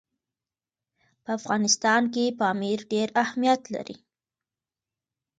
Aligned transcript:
په 1.23 1.29
افغانستان 1.39 2.01
کې 2.13 2.35
پامیر 2.39 2.79
ډېر 2.91 3.07
اهمیت 3.23 3.61
لري. 3.75 3.97